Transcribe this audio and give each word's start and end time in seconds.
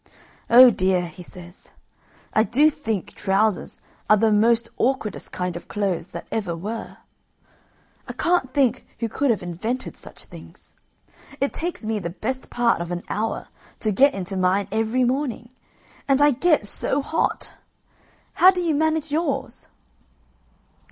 "Oh 0.49 0.71
dear," 0.71 1.05
he 1.05 1.21
says, 1.21 1.69
"I 2.33 2.41
do 2.41 2.71
think 2.71 3.13
trousers 3.13 3.81
are 4.09 4.17
the 4.17 4.31
most 4.31 4.67
awkwardest 4.77 5.31
kind 5.31 5.55
of 5.55 5.67
clothes 5.67 6.07
that 6.07 6.25
ever 6.31 6.55
were. 6.57 6.97
I 8.07 8.13
can't 8.13 8.51
think 8.51 8.87
who 8.97 9.07
could 9.07 9.29
have 9.29 9.43
invented 9.43 9.95
such 9.95 10.25
things. 10.25 10.73
It 11.39 11.53
takes 11.53 11.85
me 11.85 11.99
the 11.99 12.09
best 12.09 12.49
part 12.49 12.81
of 12.81 12.89
an 12.89 13.03
hour 13.09 13.49
to 13.81 13.91
get 13.91 14.15
into 14.15 14.35
mine 14.35 14.67
every 14.71 15.03
morning, 15.03 15.49
and 16.07 16.19
I 16.19 16.31
get 16.31 16.67
so 16.67 17.03
hot! 17.03 17.53
How 18.33 18.49
do 18.49 18.59
you 18.61 18.73
manage 18.73 19.11
yours?" 19.11 19.67